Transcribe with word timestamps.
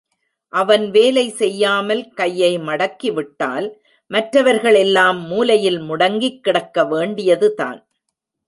அவன் 0.53 0.85
வேலை 0.91 1.29
செய்யாமல் 1.29 2.01
கையை 2.13 2.57
மடக்கிவிட்டால் 2.59 3.67
மற்றவர்கள் 4.11 4.75
எல்லாம் 4.75 5.19
மூலையில் 5.27 5.79
முடங்கிக் 5.79 6.43
கிடக்க 6.43 6.85
வேண்டியதுதான். 6.85 7.79